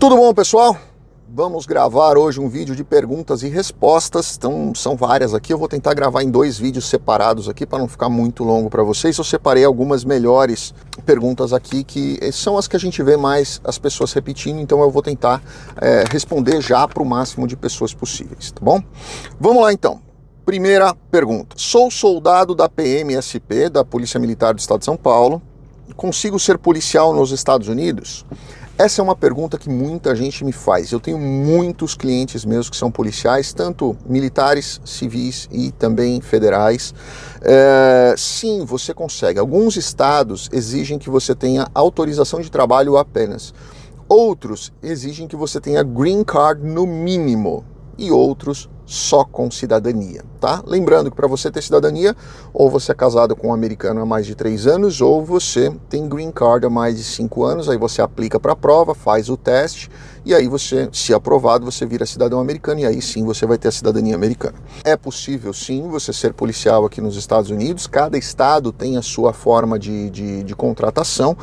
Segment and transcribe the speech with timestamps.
[0.00, 0.78] Tudo bom, pessoal?
[1.28, 4.34] Vamos gravar hoje um vídeo de perguntas e respostas.
[4.34, 5.52] Então, são várias aqui.
[5.52, 8.82] Eu vou tentar gravar em dois vídeos separados aqui para não ficar muito longo para
[8.82, 9.18] vocês.
[9.18, 10.72] Eu separei algumas melhores
[11.04, 14.58] perguntas aqui que são as que a gente vê mais as pessoas repetindo.
[14.58, 15.42] Então, eu vou tentar
[15.78, 18.82] é, responder já para o máximo de pessoas possíveis, tá bom?
[19.38, 20.00] Vamos lá então.
[20.46, 25.42] Primeira pergunta: Sou soldado da PMSP, da Polícia Militar do Estado de São Paulo.
[25.94, 28.24] Consigo ser policial nos Estados Unidos?
[28.80, 30.90] Essa é uma pergunta que muita gente me faz.
[30.90, 36.94] Eu tenho muitos clientes meus que são policiais, tanto militares, civis e também federais.
[37.42, 39.38] É, sim, você consegue.
[39.38, 43.52] Alguns estados exigem que você tenha autorização de trabalho apenas.
[44.08, 47.62] Outros exigem que você tenha green card no mínimo.
[47.98, 50.64] E outros só com cidadania, tá?
[50.66, 52.16] Lembrando que para você ter cidadania,
[52.52, 56.08] ou você é casado com um americano há mais de três anos, ou você tem
[56.08, 59.36] green card há mais de cinco anos, aí você aplica para a prova, faz o
[59.36, 59.88] teste,
[60.24, 63.68] e aí você, se aprovado, você vira cidadão americano, e aí sim você vai ter
[63.68, 64.56] a cidadania americana.
[64.82, 69.32] É possível sim você ser policial aqui nos Estados Unidos, cada estado tem a sua
[69.32, 71.36] forma de, de, de contratação,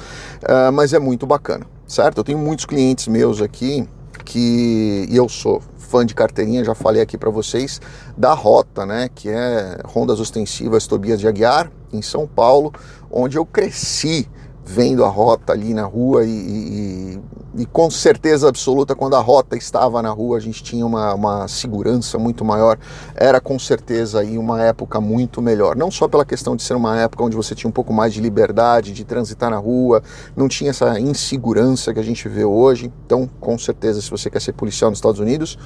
[0.44, 2.18] uh, mas é muito bacana, certo?
[2.18, 3.88] Eu tenho muitos clientes meus aqui
[4.26, 7.80] que e eu sou fã de carteirinha, já falei aqui para vocês,
[8.18, 12.74] da Rota, né, que é Rondas Ostensivas Tobias de Aguiar, em São Paulo,
[13.10, 14.30] onde eu cresci
[14.68, 17.20] vendo a Rota ali na rua e, e,
[17.62, 21.48] e, com certeza absoluta, quando a Rota estava na rua, a gente tinha uma, uma
[21.48, 22.78] segurança muito maior,
[23.16, 27.00] era com certeza aí uma época muito melhor, não só pela questão de ser uma
[27.00, 30.04] época onde você tinha um pouco mais de liberdade de transitar na rua,
[30.36, 34.42] não tinha essa insegurança que a gente vê hoje, então com certeza se você quer
[34.42, 35.58] ser policial nos Estados Unidos,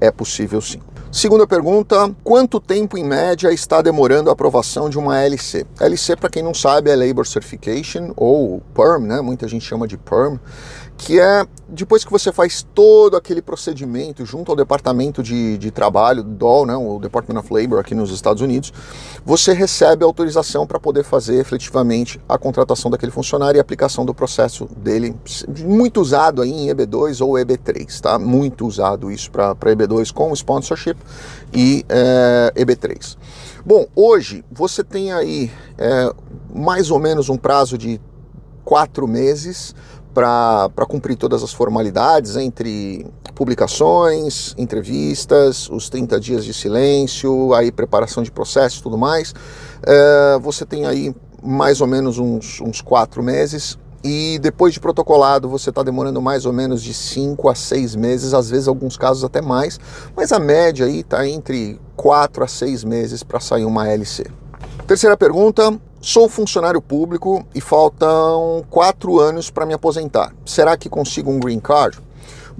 [0.00, 0.80] é possível sim.
[1.12, 5.66] Segunda pergunta: quanto tempo em média está demorando a aprovação de uma LC?
[5.80, 9.20] LC, para quem não sabe, é Labor Certification ou PERM, né?
[9.20, 10.38] Muita gente chama de PERM
[11.00, 16.22] que é depois que você faz todo aquele procedimento junto ao Departamento de, de Trabalho,
[16.22, 18.72] DOL, né, o Department of Labor aqui nos Estados Unidos,
[19.24, 24.68] você recebe autorização para poder fazer efetivamente a contratação daquele funcionário e aplicação do processo
[24.76, 25.16] dele,
[25.60, 28.18] muito usado aí em EB2 ou EB3, tá?
[28.18, 30.96] Muito usado isso para EB2 com sponsorship
[31.54, 33.16] e é, EB3.
[33.64, 36.12] Bom, hoje você tem aí é,
[36.54, 37.98] mais ou menos um prazo de
[38.64, 39.74] quatro meses
[40.12, 48.22] para cumprir todas as formalidades entre publicações, entrevistas, os 30 dias de silêncio, aí preparação
[48.22, 49.34] de processo e tudo mais.
[49.82, 55.48] É, você tem aí mais ou menos uns, uns quatro meses e depois de protocolado
[55.48, 59.24] você está demorando mais ou menos de 5 a 6 meses, às vezes alguns casos
[59.24, 59.78] até mais,
[60.16, 64.26] mas a média aí está entre 4 a 6 meses para sair uma LC.
[64.86, 70.34] Terceira pergunta: sou funcionário público e faltam quatro anos para me aposentar.
[70.44, 71.98] Será que consigo um green card?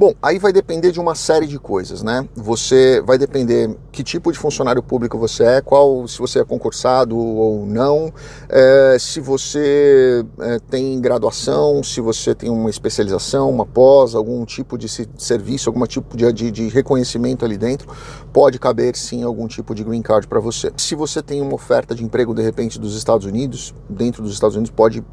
[0.00, 2.27] Bom, aí vai depender de uma série de coisas, né?
[2.34, 7.19] Você vai depender que tipo de funcionário público você é, qual se você é concursado
[7.19, 8.11] ou não,
[8.49, 14.78] é, se você é, tem graduação, se você tem uma especialização, uma pós, algum tipo
[14.78, 17.94] de serviço, algum tipo de, de, de reconhecimento ali dentro,
[18.32, 20.72] pode caber sim algum tipo de green card para você.
[20.78, 24.56] Se você tem uma oferta de emprego de repente dos Estados Unidos, dentro dos Estados
[24.56, 25.05] Unidos pode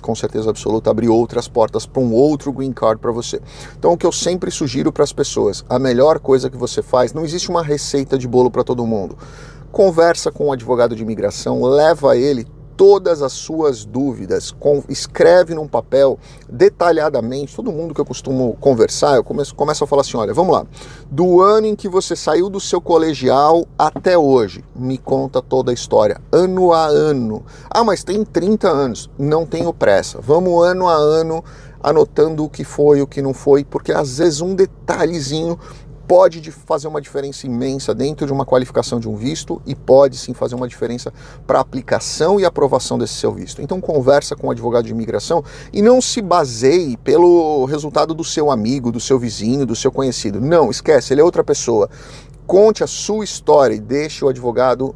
[0.00, 3.40] com certeza absoluta, abrir outras portas para um outro green card para você.
[3.78, 7.12] Então, o que eu sempre sugiro para as pessoas, a melhor coisa que você faz,
[7.12, 9.16] não existe uma receita de bolo para todo mundo.
[9.70, 12.46] Conversa com o um advogado de imigração, leva ele
[12.80, 16.18] todas as suas dúvidas, com, escreve num papel
[16.48, 20.54] detalhadamente, todo mundo que eu costumo conversar, eu começo, começo a falar assim, olha, vamos
[20.54, 20.64] lá,
[21.10, 25.74] do ano em que você saiu do seu colegial até hoje, me conta toda a
[25.74, 27.44] história, ano a ano.
[27.68, 31.44] Ah, mas tem 30 anos, não tenho pressa, vamos ano a ano
[31.82, 35.58] anotando o que foi, o que não foi, porque às vezes um detalhezinho
[36.10, 40.34] pode fazer uma diferença imensa dentro de uma qualificação de um visto e pode sim
[40.34, 41.12] fazer uma diferença
[41.46, 43.62] para a aplicação e aprovação desse seu visto.
[43.62, 48.50] Então conversa com o advogado de imigração e não se baseie pelo resultado do seu
[48.50, 50.40] amigo, do seu vizinho, do seu conhecido.
[50.40, 51.88] Não, esquece, ele é outra pessoa.
[52.44, 54.92] Conte a sua história e deixe o advogado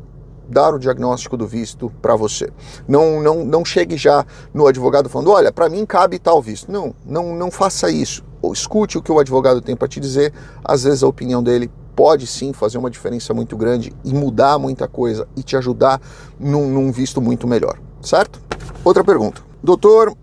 [0.49, 2.51] dar o diagnóstico do visto para você.
[2.89, 6.73] Não, não, não chegue já no advogado falando, olha, para mim cabe tal visto.
[6.73, 10.33] Não, não, não faça isso escute o que o advogado tem para te dizer,
[10.65, 14.89] às vezes a opinião dele pode sim fazer uma diferença muito grande e mudar muita
[14.89, 16.01] coisa e te ajudar
[16.39, 18.41] num, num visto muito melhor, certo?
[18.85, 19.43] Outra pergunta.
[19.63, 20.15] Doutor,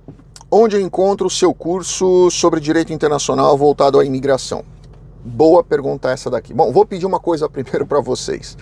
[0.51, 4.63] onde eu encontro o seu curso sobre direito internacional voltado à imigração?
[5.23, 6.53] Boa pergunta essa daqui.
[6.53, 8.57] Bom, vou pedir uma coisa primeiro para vocês.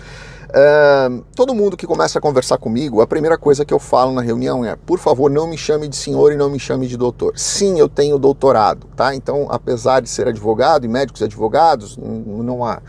[0.49, 4.21] Uh, todo mundo que começa a conversar comigo, a primeira coisa que eu falo na
[4.21, 7.37] reunião é: por favor, não me chame de senhor e não me chame de doutor.
[7.37, 9.13] Sim, eu tenho doutorado, tá?
[9.13, 11.97] Então, apesar de ser advogado e médicos e advogados,
[12.65, 12.81] há.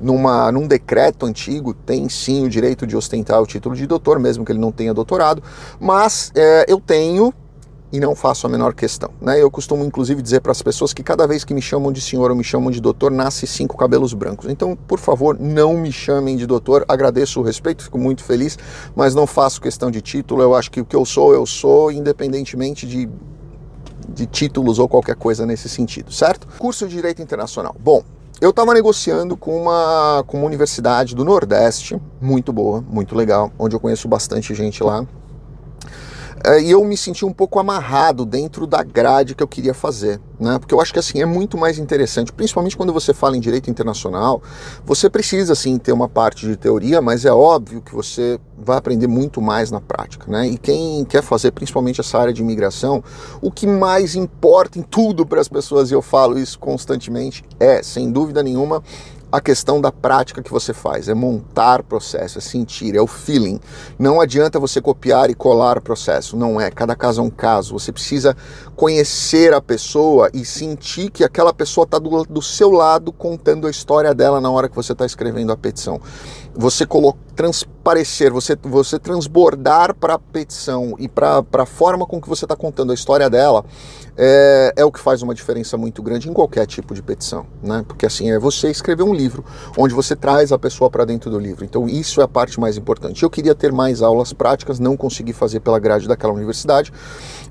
[0.00, 4.44] Numa, num decreto antigo, tem sim o direito de ostentar o título de doutor, mesmo
[4.44, 5.40] que ele não tenha doutorado,
[5.78, 7.32] mas é, eu tenho
[7.92, 9.10] e não faço a menor questão.
[9.20, 9.40] Né?
[9.40, 12.30] Eu costumo, inclusive, dizer para as pessoas que cada vez que me chamam de senhor
[12.30, 14.48] ou me chamam de doutor, nasce cinco cabelos brancos.
[14.48, 16.84] Então, por favor, não me chamem de doutor.
[16.88, 18.58] Agradeço o respeito, fico muito feliz,
[18.96, 20.42] mas não faço questão de título.
[20.42, 23.08] Eu acho que o que eu sou, eu sou, independentemente de,
[24.08, 26.48] de títulos ou qualquer coisa nesse sentido, certo?
[26.58, 27.76] Curso de Direito Internacional.
[27.78, 28.02] Bom,
[28.40, 33.76] eu estava negociando com uma, com uma universidade do Nordeste, muito boa, muito legal, onde
[33.76, 35.06] eu conheço bastante gente lá.
[36.44, 40.20] É, e eu me senti um pouco amarrado dentro da grade que eu queria fazer,
[40.40, 40.58] né?
[40.58, 43.70] Porque eu acho que assim é muito mais interessante, principalmente quando você fala em direito
[43.70, 44.42] internacional,
[44.84, 49.06] você precisa sim ter uma parte de teoria, mas é óbvio que você vai aprender
[49.06, 50.48] muito mais na prática, né?
[50.48, 53.04] E quem quer fazer principalmente essa área de imigração,
[53.40, 57.84] o que mais importa em tudo para as pessoas, e eu falo isso constantemente, é,
[57.84, 58.82] sem dúvida nenhuma,
[59.32, 63.58] a questão da prática que você faz, é montar processo, é sentir, é o feeling.
[63.98, 66.70] Não adianta você copiar e colar processo, não é.
[66.70, 67.72] Cada caso é um caso.
[67.72, 68.36] Você precisa
[68.76, 73.70] conhecer a pessoa e sentir que aquela pessoa está do, do, seu lado contando a
[73.70, 75.98] história dela na hora que você está escrevendo a petição.
[76.54, 76.86] Você
[77.34, 82.54] transparecer, você, você transbordar para a petição e para a forma com que você está
[82.54, 83.64] contando a história dela
[84.16, 87.84] é, é, o que faz uma diferença muito grande em qualquer tipo de petição, né?
[87.86, 89.44] Porque assim é você escrever um livro
[89.76, 91.64] onde você traz a pessoa para dentro do livro.
[91.64, 93.22] Então isso é a parte mais importante.
[93.22, 96.92] Eu queria ter mais aulas práticas, não consegui fazer pela grade daquela universidade.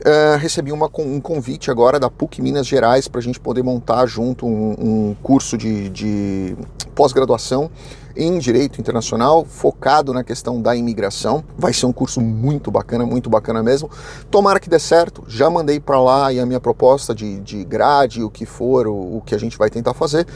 [0.04, 4.06] É, recebi uma, um convite agora da PUC Minas Gerais para a gente poder montar
[4.06, 6.56] junto um, um curso de, de
[6.94, 7.70] pós-graduação
[8.16, 11.44] em Direito Internacional, focado na questão da imigração.
[11.58, 13.90] Vai ser um curso muito bacana, muito bacana mesmo.
[14.30, 15.24] Tomara que dê certo.
[15.28, 19.18] Já mandei para lá e a minha proposta de, de grade, o que for, o,
[19.18, 20.28] o que a gente vai tentar fazer.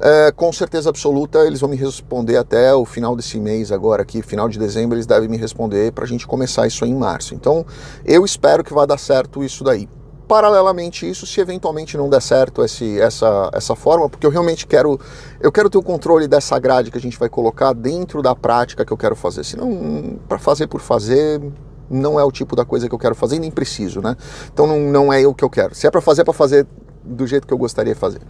[0.00, 4.22] É, com certeza absoluta, eles vão me responder até o final desse mês, agora aqui,
[4.22, 7.34] final de dezembro, eles devem me responder para a gente começar isso em março.
[7.34, 7.64] Então,
[8.04, 9.88] eu espero que vá dar certo isso daí
[10.26, 14.98] paralelamente isso, se eventualmente não der certo esse, essa, essa forma, porque eu realmente quero
[15.40, 18.84] eu quero ter o controle dessa grade que a gente vai colocar dentro da prática
[18.84, 19.44] que eu quero fazer.
[19.44, 21.40] Senão, para fazer por fazer,
[21.90, 24.16] não é o tipo da coisa que eu quero fazer e nem preciso, né?
[24.52, 25.74] Então não, não é o que eu quero.
[25.74, 26.66] Se é para fazer, é para fazer
[27.04, 28.20] do jeito que eu gostaria de fazer.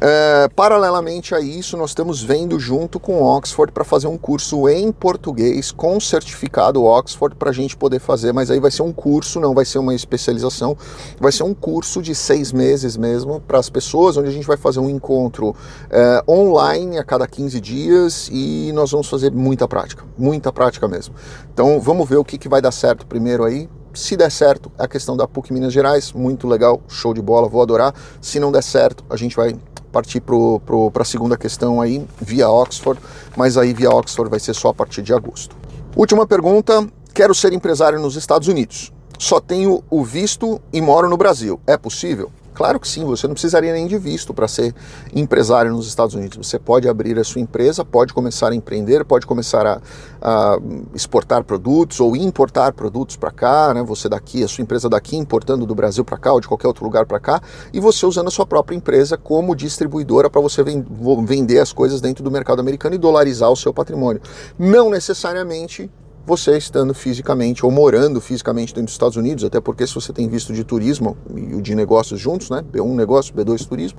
[0.00, 4.92] É, paralelamente a isso, nós estamos vendo junto com Oxford para fazer um curso em
[4.92, 9.40] português com certificado Oxford para a gente poder fazer, mas aí vai ser um curso,
[9.40, 10.76] não vai ser uma especialização,
[11.18, 14.56] vai ser um curso de seis meses mesmo para as pessoas, onde a gente vai
[14.56, 15.54] fazer um encontro
[15.90, 21.14] é, online a cada 15 dias e nós vamos fazer muita prática, muita prática mesmo.
[21.52, 24.88] Então vamos ver o que, que vai dar certo primeiro aí, se der certo, a
[24.88, 27.94] questão da PUC Minas Gerais, muito legal, show de bola, vou adorar.
[28.20, 29.56] Se não der certo, a gente vai
[29.92, 33.00] partir para a segunda questão aí, via Oxford,
[33.36, 35.56] mas aí via Oxford vai ser só a partir de agosto.
[35.96, 38.92] Última pergunta: quero ser empresário nos Estados Unidos.
[39.18, 41.60] Só tenho o visto e moro no Brasil.
[41.66, 42.32] É possível?
[42.54, 44.72] Claro que sim, você não precisaria nem de visto para ser
[45.12, 46.46] empresário nos Estados Unidos.
[46.46, 49.80] Você pode abrir a sua empresa, pode começar a empreender, pode começar a,
[50.22, 50.58] a
[50.94, 53.82] exportar produtos ou importar produtos para cá, né?
[53.82, 56.84] Você daqui, a sua empresa daqui importando do Brasil para cá ou de qualquer outro
[56.84, 57.42] lugar para cá,
[57.72, 62.22] e você usando a sua própria empresa como distribuidora para você vender as coisas dentro
[62.22, 64.22] do mercado americano e dolarizar o seu patrimônio.
[64.56, 65.90] Não necessariamente
[66.26, 70.28] você estando fisicamente ou morando fisicamente dentro dos Estados Unidos, até porque se você tem
[70.28, 73.98] visto de turismo e de negócios juntos, né, B1 negócio, B2 turismo,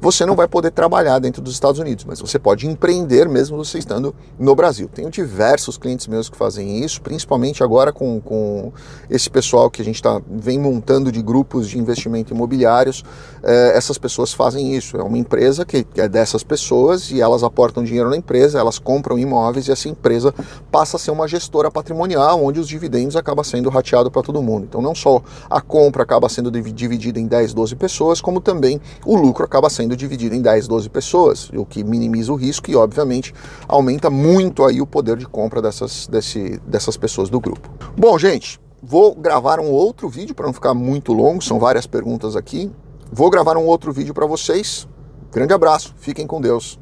[0.00, 3.78] você não vai poder trabalhar dentro dos Estados Unidos, mas você pode empreender mesmo você
[3.78, 4.88] estando no Brasil.
[4.92, 8.72] Tenho diversos clientes meus que fazem isso, principalmente agora com, com
[9.08, 13.02] esse pessoal que a gente tá, vem montando de grupos de investimento imobiliários,
[13.42, 14.96] é, essas pessoas fazem isso.
[14.96, 19.18] É uma empresa que é dessas pessoas e elas aportam dinheiro na empresa, elas compram
[19.18, 20.34] imóveis e essa empresa
[20.70, 24.66] passa a ser uma gestora patrimonial, onde os dividendos acabam sendo rateados para todo mundo.
[24.68, 29.16] Então não só a compra acaba sendo dividida em 10, 12 pessoas, como também o
[29.16, 32.74] lucro acaba sendo sendo dividido em 10, 12 pessoas, o que minimiza o risco e,
[32.74, 33.32] obviamente,
[33.68, 37.70] aumenta muito aí o poder de compra dessas, desse, dessas pessoas do grupo.
[37.96, 42.34] Bom, gente, vou gravar um outro vídeo para não ficar muito longo, são várias perguntas
[42.34, 42.70] aqui.
[43.12, 44.88] Vou gravar um outro vídeo para vocês.
[45.32, 46.78] Grande abraço, fiquem com Deus.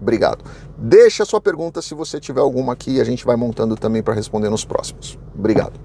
[0.00, 0.44] Obrigado.
[0.78, 4.14] Deixa a sua pergunta se você tiver alguma aqui, a gente vai montando também para
[4.14, 5.18] responder nos próximos.
[5.34, 5.78] Obrigado.